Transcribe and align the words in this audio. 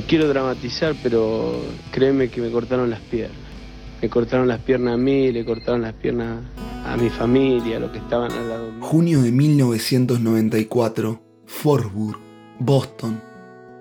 No 0.00 0.06
quiero 0.06 0.28
dramatizar, 0.28 0.96
pero 1.02 1.60
créeme 1.92 2.30
que 2.30 2.40
me 2.40 2.50
cortaron 2.50 2.88
las 2.88 3.00
piernas. 3.00 3.36
Me 4.00 4.08
cortaron 4.08 4.48
las 4.48 4.58
piernas 4.60 4.94
a 4.94 4.96
mí, 4.96 5.30
le 5.30 5.44
cortaron 5.44 5.82
las 5.82 5.92
piernas 5.92 6.42
a 6.86 6.96
mi 6.96 7.10
familia, 7.10 7.76
a 7.76 7.80
los 7.80 7.90
que 7.90 7.98
estaban 7.98 8.32
al 8.32 8.48
lado. 8.48 8.72
Junio 8.80 9.20
de 9.20 9.30
1994, 9.30 11.22
Forsburg, 11.44 12.18
Boston. 12.60 13.29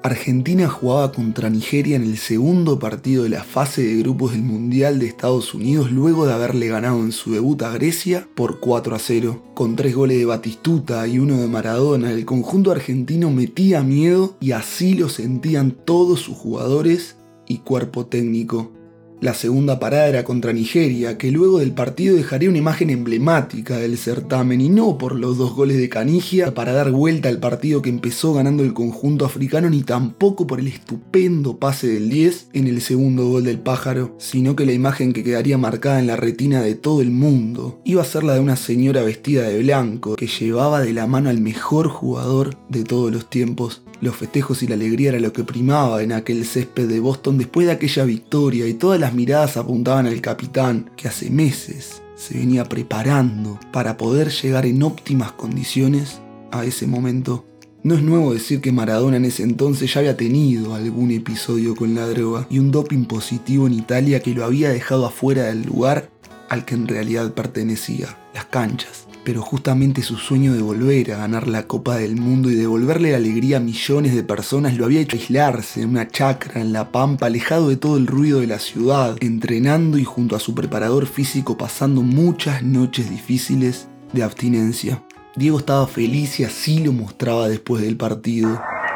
Argentina 0.10 0.68
jugaba 0.68 1.12
contra 1.12 1.52
Nigeria 1.52 1.96
en 1.96 2.02
el 2.02 2.18
segundo 2.18 2.80
partido 2.80 3.22
de 3.22 3.30
la 3.30 3.44
fase 3.44 3.84
de 3.84 3.98
grupos 3.98 4.32
del 4.32 4.42
Mundial 4.42 4.98
de 4.98 5.06
Estados 5.06 5.54
Unidos 5.54 5.92
luego 5.92 6.26
de 6.26 6.34
haberle 6.34 6.68
ganado 6.68 7.00
en 7.02 7.12
su 7.12 7.32
debut 7.32 7.62
a 7.62 7.70
Grecia 7.70 8.28
por 8.34 8.60
4 8.60 8.96
a 8.96 9.00
0. 9.00 9.44
Con 9.54 9.76
tres 9.76 9.94
goles 9.94 10.18
de 10.18 10.26
Batistuta 10.26 11.08
y 11.08 11.20
uno 11.20 11.38
de 11.38 11.48
Maradona, 11.48 12.12
el 12.12 12.26
conjunto 12.26 12.72
argentino 12.72 13.30
metía 13.30 13.84
miedo 13.84 14.36
y 14.40 14.54
así 14.54 14.96
lo 14.96 15.10
sentían 15.10 15.78
todos 15.86 16.22
sus 16.22 16.36
jugadores 16.36 17.18
y 17.48 17.60
cuerpo 17.60 18.08
técnico. 18.08 18.79
La 19.22 19.34
segunda 19.34 19.82
parada 19.82 20.08
era 20.08 20.24
contra 20.24 20.54
Nigeria, 20.54 21.18
que 21.18 21.30
luego 21.30 21.60
del 21.60 21.74
partido 21.74 22.16
dejaría 22.16 22.48
una 22.48 22.58
imagen 22.58 22.90
emblemática 22.90 23.76
del 23.76 23.98
certamen 23.98 24.62
y 24.62 24.70
no 24.70 24.98
por 24.98 25.20
los 25.20 25.38
dos 25.38 25.54
goles 25.54 25.78
de 25.78 25.90
Canigia 25.90 26.54
para 26.54 26.72
dar 26.72 26.92
vuelta 26.92 27.28
al 27.28 27.40
partido 27.40 27.82
que 27.82 27.90
empezó 27.90 28.34
ganando 28.34 28.64
el 28.64 28.74
conjunto 28.74 29.26
africano 29.26 29.70
ni 29.70 29.84
tampoco 29.84 30.48
por 30.48 30.62
el 30.62 30.68
estupendo 30.68 31.58
pase 31.58 31.88
del 31.88 32.10
10 32.10 32.48
en 32.54 32.68
el 32.68 32.80
segundo 32.80 33.28
gol 33.28 33.44
del 33.44 33.60
pájaro, 33.60 34.16
sino 34.20 34.56
que 34.56 34.66
la 34.66 34.72
imagen 34.72 35.12
que 35.12 35.24
quedaría 35.26 35.58
marcada 35.58 36.00
en 36.00 36.08
la 36.08 36.16
retina 36.16 36.62
de 36.62 36.76
todo 36.76 37.02
el 37.02 37.12
mundo 37.12 37.82
iba 37.84 38.02
a 38.02 38.06
ser 38.06 38.24
la 38.24 38.36
de 38.36 38.40
una 38.40 38.56
señora 38.56 39.04
vestida 39.04 39.44
de 39.44 39.62
blanco 39.62 40.16
que 40.16 40.28
llevaba 40.28 40.80
de 40.80 40.94
la 40.94 41.08
mano 41.08 41.30
al 41.30 41.42
mejor 41.42 41.90
jugador 41.90 42.58
de 42.70 42.86
todos 42.86 43.12
los 43.12 43.30
tiempos. 43.30 43.82
Los 44.02 44.16
festejos 44.16 44.64
y 44.64 44.68
la 44.68 44.76
alegría 44.76 45.10
era 45.10 45.20
lo 45.20 45.34
que 45.34 45.44
primaba 45.44 46.02
en 46.02 46.14
aquel 46.14 46.46
césped 46.46 46.88
de 46.88 47.02
Boston 47.02 47.38
después 47.38 47.68
de 47.68 47.74
aquella 47.74 48.06
victoria 48.06 48.66
y 48.68 48.74
todas 48.74 49.00
las 49.00 49.14
miradas 49.14 49.58
apuntaban 49.58 50.08
al 50.08 50.22
capitán 50.22 50.90
que 50.96 51.10
hace 51.10 51.30
meses 51.30 52.02
se 52.16 52.38
venía 52.38 52.66
preparando 52.66 53.60
para 53.72 53.98
poder 53.98 54.30
llegar 54.30 54.66
en 54.66 54.84
óptimas 54.84 55.34
condiciones 55.34 56.22
a 56.52 56.66
ese 56.66 56.88
momento. 56.88 57.46
No 57.84 57.96
es 57.96 58.02
nuevo 58.02 58.34
decir 58.34 58.62
que 58.62 58.72
Maradona 58.72 59.18
en 59.18 59.26
ese 59.26 59.44
entonces 59.44 59.94
ya 59.94 60.00
había 60.00 60.18
tenido 60.18 60.76
algún 60.76 61.12
episodio 61.12 61.76
con 61.76 61.96
la 61.96 62.08
droga 62.08 62.46
y 62.50 62.60
un 62.60 62.72
doping 62.72 63.06
positivo 63.06 63.68
en 63.68 63.74
Italia 63.74 64.22
que 64.22 64.34
lo 64.34 64.46
había 64.46 64.70
dejado 64.70 65.06
afuera 65.06 65.44
del 65.44 65.64
lugar 65.64 66.10
al 66.50 66.66
que 66.66 66.76
en 66.76 66.88
realidad 66.88 67.34
pertenecía, 67.34 68.18
las 68.34 68.46
canchas 68.46 69.09
pero 69.30 69.44
justamente 69.44 70.02
su 70.02 70.18
sueño 70.18 70.54
de 70.54 70.64
volver 70.64 71.14
a 71.14 71.18
ganar 71.18 71.48
la 71.48 71.68
Copa 71.68 71.98
del 71.98 72.16
Mundo 72.16 72.50
y 72.50 72.56
devolverle 72.56 73.12
la 73.12 73.18
alegría 73.18 73.58
a 73.58 73.60
millones 73.60 74.16
de 74.16 74.24
personas 74.24 74.76
lo 74.76 74.86
había 74.86 75.02
hecho 75.02 75.18
aislarse 75.18 75.84
en 75.84 75.90
una 75.90 76.08
chacra 76.08 76.60
en 76.60 76.74
La 76.74 76.86
Pampa, 76.86 77.28
alejado 77.28 77.70
de 77.70 77.78
todo 77.78 77.98
el 77.98 78.08
ruido 78.08 78.40
de 78.40 78.48
la 78.48 78.58
ciudad, 78.58 79.18
entrenando 79.22 80.00
y 80.00 80.04
junto 80.04 80.36
a 80.36 80.40
su 80.40 80.56
preparador 80.56 81.06
físico 81.06 81.60
pasando 81.60 82.02
muchas 82.02 82.64
noches 82.64 83.12
difíciles 83.12 83.88
de 84.14 84.24
abstinencia. 84.24 85.04
Diego 85.36 85.60
estaba 85.60 85.86
feliz 85.86 86.40
y 86.40 86.44
así 86.44 86.84
lo 86.84 86.92
mostraba 86.92 87.48
después 87.48 87.84
del 87.84 87.98
partido. 87.98 88.50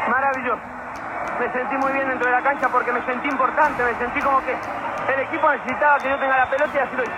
Maravilloso. 0.09 0.63
Me 1.39 1.53
sentí 1.53 1.77
muy 1.77 1.93
bien 1.93 2.07
dentro 2.09 2.25
de 2.25 2.31
la 2.31 2.41
cancha 2.41 2.69
porque 2.71 2.91
me 2.91 3.05
sentí 3.05 3.27
importante, 3.27 3.83
me 3.83 3.95
sentí 3.99 4.19
como 4.19 4.39
que 4.39 4.53
el 5.13 5.19
equipo 5.27 5.51
necesitaba 5.51 5.99
que 5.99 6.09
yo 6.09 6.17
tenga 6.17 6.37
la 6.37 6.49
pelota 6.49 6.71
y 6.73 6.79
así 6.79 6.95
lo 6.95 7.03
hice. 7.03 7.13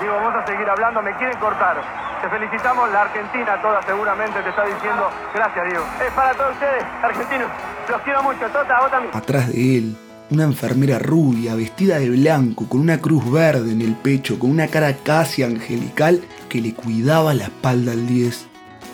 Digo, 0.00 0.14
vamos 0.16 0.34
a 0.34 0.46
seguir 0.46 0.66
hablando, 0.70 1.02
me 1.02 1.12
quieren 1.16 1.38
cortar. 1.38 2.03
Te 2.24 2.30
felicitamos, 2.30 2.90
la 2.90 3.02
Argentina 3.02 3.60
toda 3.60 3.82
seguramente 3.82 4.40
te 4.40 4.48
está 4.48 4.64
diciendo 4.64 5.10
gracias, 5.34 5.66
Diego. 5.68 5.84
Es 6.06 6.10
para 6.14 6.32
todos 6.32 6.52
ustedes, 6.52 6.82
argentinos. 7.02 7.48
Los 7.86 8.00
quiero 8.00 8.22
mucho, 8.22 8.46
Tota, 8.46 8.80
vos 8.80 8.90
también. 8.90 9.14
Atrás 9.14 9.52
de 9.52 9.76
él, 9.76 9.96
una 10.30 10.44
enfermera 10.44 10.98
rubia, 10.98 11.54
vestida 11.54 11.98
de 11.98 12.08
blanco, 12.08 12.66
con 12.66 12.80
una 12.80 12.98
cruz 12.98 13.30
verde 13.30 13.72
en 13.72 13.82
el 13.82 13.94
pecho, 13.94 14.38
con 14.38 14.50
una 14.50 14.68
cara 14.68 14.96
casi 15.04 15.42
angelical 15.42 16.24
que 16.48 16.62
le 16.62 16.72
cuidaba 16.72 17.34
la 17.34 17.44
espalda 17.44 17.92
al 17.92 18.06
10. 18.06 18.46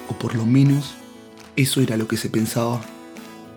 O 0.08 0.14
por 0.14 0.34
lo 0.34 0.44
menos, 0.44 0.97
eso 1.54 1.80
era 1.80 1.97
lo 1.97 2.08
que 2.08 2.16
se 2.16 2.30
pensaba. 2.30 2.80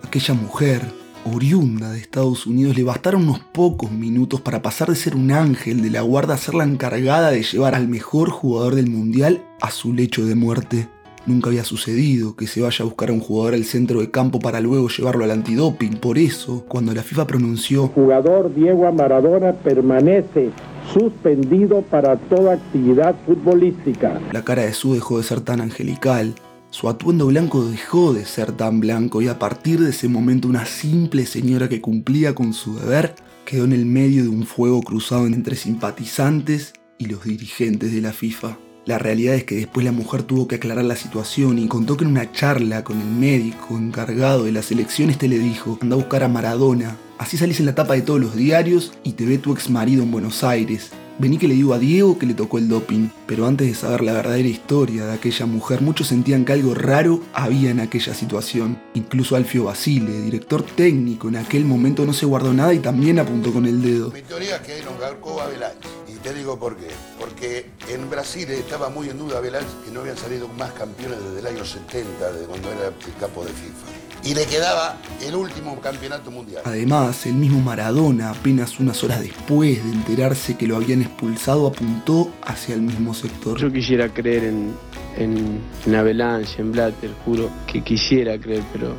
Aquella 0.06 0.34
mujer, 0.34 0.82
oriunda 1.24 1.90
de 1.92 1.98
Estados 1.98 2.46
Unidos, 2.46 2.76
le 2.76 2.84
bastaron 2.84 3.22
unos 3.22 3.40
pocos 3.40 3.90
minutos 3.90 4.40
para 4.40 4.62
pasar 4.62 4.88
de 4.88 4.96
ser 4.96 5.16
un 5.16 5.32
ángel 5.32 5.82
de 5.82 5.90
la 5.90 6.02
guarda 6.02 6.34
a 6.34 6.38
ser 6.38 6.54
la 6.54 6.64
encargada 6.64 7.30
de 7.30 7.42
llevar 7.42 7.74
al 7.74 7.88
mejor 7.88 8.30
jugador 8.30 8.74
del 8.74 8.90
mundial 8.90 9.42
a 9.60 9.70
su 9.70 9.92
lecho 9.92 10.24
de 10.26 10.34
muerte. 10.34 10.88
Nunca 11.26 11.48
había 11.48 11.64
sucedido 11.64 12.36
que 12.36 12.46
se 12.46 12.60
vaya 12.60 12.82
a 12.82 12.84
buscar 12.84 13.08
a 13.08 13.14
un 13.14 13.20
jugador 13.20 13.54
al 13.54 13.64
centro 13.64 14.00
de 14.00 14.10
campo 14.10 14.40
para 14.40 14.60
luego 14.60 14.88
llevarlo 14.88 15.24
al 15.24 15.30
antidoping. 15.30 15.96
Por 15.96 16.18
eso, 16.18 16.66
cuando 16.68 16.92
la 16.92 17.02
FIFA 17.02 17.26
pronunció 17.26 17.88
Jugador 17.88 18.54
Diego 18.54 18.92
Maradona 18.92 19.52
permanece 19.52 20.50
suspendido 20.92 21.80
para 21.80 22.16
toda 22.16 22.54
actividad 22.54 23.14
futbolística. 23.24 24.20
La 24.32 24.44
cara 24.44 24.62
de 24.62 24.74
Su 24.74 24.92
dejó 24.92 25.16
de 25.16 25.24
ser 25.24 25.40
tan 25.40 25.62
angelical 25.62 26.34
su 26.74 26.88
atuendo 26.88 27.28
blanco 27.28 27.64
dejó 27.64 28.12
de 28.12 28.24
ser 28.24 28.50
tan 28.50 28.80
blanco 28.80 29.22
y 29.22 29.28
a 29.28 29.38
partir 29.38 29.78
de 29.78 29.90
ese 29.90 30.08
momento 30.08 30.48
una 30.48 30.66
simple 30.66 31.24
señora 31.24 31.68
que 31.68 31.80
cumplía 31.80 32.34
con 32.34 32.52
su 32.52 32.76
deber 32.76 33.14
quedó 33.44 33.64
en 33.64 33.72
el 33.72 33.86
medio 33.86 34.24
de 34.24 34.28
un 34.28 34.44
fuego 34.44 34.82
cruzado 34.82 35.28
entre 35.28 35.54
simpatizantes 35.54 36.72
y 36.98 37.06
los 37.06 37.22
dirigentes 37.22 37.92
de 37.92 38.00
la 38.00 38.12
FIFA. 38.12 38.58
La 38.86 38.98
realidad 38.98 39.36
es 39.36 39.44
que 39.44 39.54
después 39.54 39.86
la 39.86 39.92
mujer 39.92 40.24
tuvo 40.24 40.48
que 40.48 40.56
aclarar 40.56 40.84
la 40.84 40.96
situación 40.96 41.60
y 41.60 41.68
contó 41.68 41.96
que 41.96 42.02
en 42.02 42.10
una 42.10 42.32
charla 42.32 42.82
con 42.82 43.00
el 43.00 43.06
médico 43.06 43.78
encargado 43.78 44.42
de 44.42 44.50
las 44.50 44.72
elecciones 44.72 45.14
este 45.14 45.28
le 45.28 45.38
dijo, 45.38 45.78
anda 45.80 45.94
a 45.94 45.98
buscar 45.98 46.24
a 46.24 46.28
Maradona, 46.28 46.96
así 47.18 47.36
salís 47.36 47.60
en 47.60 47.66
la 47.66 47.76
tapa 47.76 47.94
de 47.94 48.02
todos 48.02 48.20
los 48.20 48.34
diarios 48.34 48.94
y 49.04 49.12
te 49.12 49.26
ve 49.26 49.38
tu 49.38 49.52
ex 49.52 49.70
marido 49.70 50.02
en 50.02 50.10
Buenos 50.10 50.42
Aires, 50.42 50.90
Vení 51.16 51.38
que 51.38 51.46
le 51.46 51.54
digo 51.54 51.74
a 51.74 51.78
Diego 51.78 52.18
que 52.18 52.26
le 52.26 52.34
tocó 52.34 52.58
el 52.58 52.68
doping, 52.68 53.08
pero 53.28 53.46
antes 53.46 53.68
de 53.68 53.74
saber 53.74 54.02
la 54.02 54.14
verdadera 54.14 54.48
historia 54.48 55.06
de 55.06 55.12
aquella 55.12 55.46
mujer, 55.46 55.80
muchos 55.80 56.08
sentían 56.08 56.44
que 56.44 56.52
algo 56.54 56.74
raro 56.74 57.20
había 57.32 57.70
en 57.70 57.78
aquella 57.78 58.14
situación. 58.14 58.80
Incluso 58.94 59.36
Alfio 59.36 59.64
Basile, 59.64 60.22
director 60.22 60.64
técnico 60.64 61.28
en 61.28 61.36
aquel 61.36 61.64
momento, 61.66 62.04
no 62.04 62.12
se 62.12 62.26
guardó 62.26 62.52
nada 62.52 62.74
y 62.74 62.80
también 62.80 63.20
apuntó 63.20 63.52
con 63.52 63.64
el 63.64 63.80
dedo. 63.80 64.10
Mi 64.10 64.22
teoría 64.22 64.56
es 64.56 64.62
que 64.62 64.82
nos 64.82 64.98
garcó 64.98 65.40
Abelán. 65.40 65.74
Y 66.08 66.16
te 66.18 66.34
digo 66.34 66.58
por 66.58 66.76
qué. 66.76 66.88
Porque 67.20 67.66
en 67.88 68.10
Brasil 68.10 68.50
estaba 68.50 68.88
muy 68.88 69.08
en 69.08 69.18
duda 69.18 69.38
Abelán 69.38 69.64
que 69.84 69.92
no 69.92 70.00
habían 70.00 70.16
salido 70.16 70.48
más 70.48 70.72
campeones 70.72 71.18
desde 71.22 71.38
el 71.38 71.46
año 71.46 71.64
70, 71.64 72.32
de 72.32 72.46
cuando 72.46 72.72
era 72.72 72.88
el 72.88 73.14
capo 73.20 73.44
de 73.44 73.52
FIFA 73.52 74.03
y 74.24 74.34
le 74.34 74.46
quedaba 74.46 74.96
el 75.22 75.34
último 75.34 75.78
campeonato 75.80 76.30
mundial. 76.30 76.62
Además, 76.64 77.26
el 77.26 77.34
mismo 77.34 77.60
Maradona, 77.60 78.30
apenas 78.30 78.80
unas 78.80 79.02
horas 79.04 79.20
después 79.20 79.84
de 79.84 79.90
enterarse 79.90 80.56
que 80.56 80.66
lo 80.66 80.76
habían 80.76 81.02
expulsado, 81.02 81.66
apuntó 81.66 82.32
hacia 82.42 82.74
el 82.74 82.82
mismo 82.82 83.12
sector. 83.12 83.58
Yo 83.58 83.70
quisiera 83.70 84.08
creer 84.08 84.44
en, 84.44 84.74
en, 85.18 85.60
en 85.84 85.94
Avalanche, 85.94 86.60
en 86.60 86.72
Blatter, 86.72 87.10
juro 87.24 87.50
que 87.66 87.82
quisiera 87.82 88.38
creer, 88.38 88.62
pero 88.72 88.94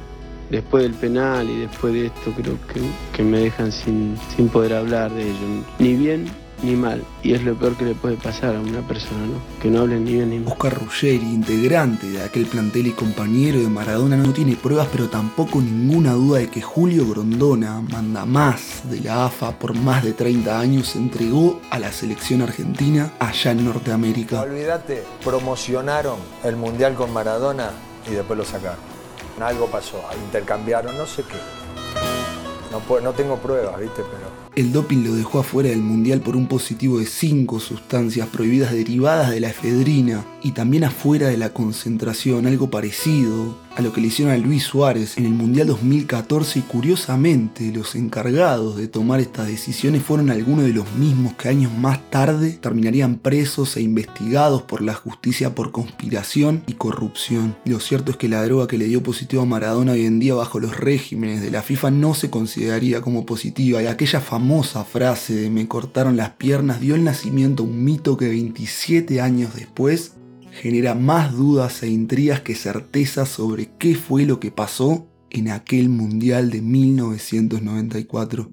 después 0.50 0.84
del 0.84 0.94
penal 0.94 1.50
y 1.50 1.62
después 1.62 1.94
de 1.94 2.08
esto 2.08 2.32
creo 2.36 2.58
que, 2.68 2.82
que 3.16 3.24
me 3.24 3.40
dejan 3.40 3.72
sin, 3.72 4.18
sin 4.36 4.48
poder 4.50 4.74
hablar 4.74 5.12
de 5.12 5.24
ello. 5.24 5.64
Ni 5.80 5.96
bien 5.96 6.30
ni 6.64 6.76
mal. 6.76 7.04
Y 7.24 7.34
es 7.34 7.44
lo 7.44 7.56
peor 7.56 7.76
que 7.76 7.86
le 7.86 7.96
puede 7.96 8.16
pasar 8.16 8.56
a 8.56 8.60
una 8.60 8.82
persona, 8.82 9.26
¿no? 9.26 9.62
Que 9.62 9.70
no 9.70 9.82
hable 9.82 10.00
ni 10.00 10.14
bien 10.14 10.30
ni 10.30 10.40
mal. 10.40 10.54
Oscar 10.54 10.78
Ruggeri, 10.78 11.26
integrante 11.26 12.08
de 12.08 12.24
aquel 12.24 12.46
plantel 12.46 12.88
y 12.88 12.92
compañero 12.92 13.60
de 13.60 13.68
Maradona, 13.68 14.18
no 14.18 14.34
tiene 14.34 14.56
pruebas, 14.56 14.88
pero 14.92 15.10
tampoco 15.10 15.62
ninguna 15.62 16.14
duda 16.14 16.40
de 16.40 16.50
que 16.50 16.62
Julio 16.62 17.08
Grondona, 17.08 17.82
manda 17.82 18.26
más 18.26 18.90
de 18.90 19.02
la 19.02 19.26
AFA 19.26 19.58
por 19.58 19.74
más 19.76 20.04
de 20.04 20.14
30 20.14 20.60
años, 20.60 20.90
se 20.90 21.00
entregó 21.00 21.60
a 21.70 21.80
la 21.80 21.92
selección 21.92 22.42
argentina 22.42 23.14
allá 23.20 23.52
en 23.52 23.66
Norteamérica. 23.66 24.42
olvídate, 24.42 25.04
promocionaron 25.24 26.18
el 26.44 26.56
Mundial 26.56 26.96
con 26.96 27.12
Maradona 27.12 27.72
y 28.10 28.14
después 28.14 28.38
lo 28.38 28.46
sacaron. 28.46 28.80
Algo 29.42 29.68
pasó, 29.68 30.02
intercambiaron, 30.26 30.98
no 30.98 31.06
sé 31.06 31.24
qué. 31.24 31.38
No, 32.72 33.02
no 33.02 33.12
tengo 33.14 33.38
pruebas, 33.38 33.80
¿viste? 33.80 34.02
Pero 34.02 34.45
el 34.56 34.72
doping 34.72 35.04
lo 35.04 35.14
dejó 35.14 35.40
afuera 35.40 35.70
del 35.70 35.82
mundial 35.82 36.22
por 36.22 36.38
un 36.38 36.48
positivo 36.48 37.00
de 37.00 37.06
cinco 37.06 37.60
sustancias 37.60 38.28
prohibidas 38.30 38.72
derivadas 38.72 39.32
de 39.32 39.42
la 39.42 39.50
efedrina 39.50 40.26
y 40.44 40.52
también 40.52 40.86
afuera 40.86 41.28
de 41.28 41.38
la 41.38 41.50
concentración, 41.50 42.48
algo 42.48 42.70
parecido 42.70 43.58
a 43.76 43.82
lo 43.82 43.92
que 43.92 44.00
le 44.00 44.08
hicieron 44.08 44.34
a 44.34 44.38
Luis 44.38 44.64
Suárez 44.64 45.18
en 45.18 45.26
el 45.26 45.34
Mundial 45.34 45.68
2014 45.68 46.60
y 46.60 46.62
curiosamente 46.62 47.72
los 47.74 47.96
encargados 47.96 48.78
de 48.78 48.88
tomar 48.88 49.20
estas 49.20 49.48
decisiones 49.48 50.02
fueron 50.02 50.30
algunos 50.30 50.66
de 50.66 50.72
los 50.72 50.90
mismos 50.94 51.34
que 51.34 51.50
años 51.50 51.74
más 51.74 52.00
tarde 52.10 52.52
terminarían 52.62 53.18
presos 53.18 53.76
e 53.76 53.82
investigados 53.82 54.62
por 54.62 54.82
la 54.82 54.94
justicia 54.94 55.54
por 55.56 55.72
conspiración 55.72 56.64
y 56.68 56.74
corrupción. 56.74 57.58
Lo 57.66 57.82
cierto 57.82 58.12
es 58.12 58.18
que 58.18 58.30
la 58.30 58.44
droga 58.46 58.68
que 58.68 58.78
le 58.78 58.86
dio 58.86 59.04
positivo 59.04 59.42
a 59.42 59.46
Maradona 59.46 59.92
hoy 59.92 60.06
en 60.06 60.20
día 60.20 60.36
bajo 60.36 60.60
los 60.62 60.78
regímenes 60.78 61.42
de 61.42 61.52
la 61.52 61.62
FIFA 61.62 61.92
no 61.92 62.14
se 62.14 62.30
consideraría 62.30 63.02
como 63.02 63.26
positiva 63.26 63.84
y 63.84 63.88
aquella 63.88 64.22
famosa 64.46 64.84
frase 64.84 65.34
de 65.34 65.50
me 65.50 65.68
cortaron 65.68 66.18
las 66.18 66.30
piernas 66.34 66.80
dio 66.80 66.94
el 66.94 67.04
nacimiento 67.04 67.64
a 67.64 67.66
un 67.66 67.84
mito 67.84 68.16
que 68.16 68.28
27 68.28 69.20
años 69.20 69.56
después 69.56 70.14
genera 70.52 70.94
más 70.94 71.36
dudas 71.36 71.82
e 71.82 71.88
intrigas 71.90 72.42
que 72.42 72.54
certezas 72.54 73.28
sobre 73.28 73.72
qué 73.80 73.96
fue 73.96 74.28
lo 74.28 74.40
que 74.40 74.52
pasó 74.52 75.08
en 75.32 75.50
aquel 75.50 75.90
Mundial 75.90 76.52
de 76.52 76.62
1994 76.62 78.52